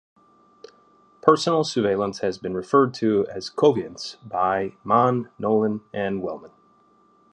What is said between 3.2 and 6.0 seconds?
as "coveillance" by Mann, Nolan